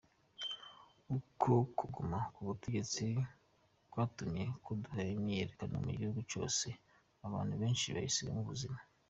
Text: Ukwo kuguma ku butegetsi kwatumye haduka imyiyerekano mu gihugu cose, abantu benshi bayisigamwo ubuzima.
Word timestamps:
Ukwo 1.17 1.53
kuguma 1.77 2.17
ku 2.33 2.39
butegetsi 2.47 3.05
kwatumye 3.91 4.43
haduka 4.65 4.99
imyiyerekano 5.15 5.75
mu 5.85 5.91
gihugu 5.99 6.19
cose, 6.31 6.67
abantu 7.25 7.53
benshi 7.61 7.87
bayisigamwo 7.95 8.41
ubuzima. 8.43 8.79